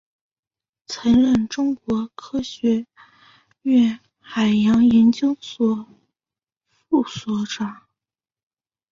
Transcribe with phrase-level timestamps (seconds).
[0.87, 2.87] 曾任中国科学
[3.61, 5.85] 院海洋研究所
[6.89, 7.83] 副所长。